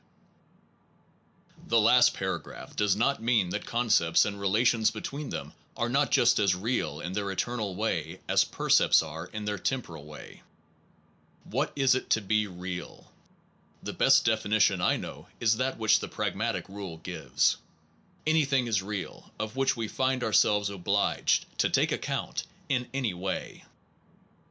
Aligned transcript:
1 1.59 1.67
The 1.67 1.79
last 1.79 2.15
paragraph 2.15 2.75
does 2.75 2.95
not 2.95 3.21
mean 3.21 3.51
that 3.51 3.67
con 3.67 3.87
cepts 3.89 4.25
and 4.25 4.35
the 4.35 4.39
relations 4.41 4.89
between 4.89 5.29
them 5.29 5.53
are 5.77 5.89
not 5.89 6.11
2 6.11 6.21
Con 6.21 6.23
3 6.23 6.23
ust 6.23 6.39
as 6.39 6.55
* 6.55 6.55
rea 6.55 6.79
^ 6.83 7.05
m 7.05 7.13
tne 7.13 7.21
^ 7.21 7.23
r 7.23 7.31
* 7.31 7.31
eternal 7.31 7.75
way 7.75 8.19
as 8.27 8.43
ceptual 8.43 8.51
percepts 8.51 9.03
are 9.03 9.25
in 9.27 9.45
their 9.45 9.59
temporal 9.59 10.05
way. 10.05 10.31
systems 10.31 10.39
are 10.39 11.43
dis 11.45 11.53
What 11.53 11.71
is 11.75 11.93
it 11.93 12.09
to 12.09 12.21
be 12.21 12.47
real? 12.47 13.11
The 13.83 13.93
best 13.93 14.25
realms 14.27 14.35
of 14.41 14.41
definition 14.41 14.81
I 14.81 14.97
know 14.97 15.27
is 15.39 15.57
that 15.57 15.77
which 15.77 15.99
the 15.99 16.07
pragmatist 16.07 16.67
rule 16.69 16.97
gives: 16.97 17.57
anything 18.25 18.65
is> 18.65 18.81
real 18.81 19.31
of 19.37 19.55
which 19.55 19.77
we 19.77 19.87
find 19.87 20.23
ourselves 20.23 20.71
obliged 20.71 21.45
to 21.59 21.69
take 21.69 21.91
account 21.91 22.45
in 22.69 22.87
any 22.91 23.13
way. 23.13 23.65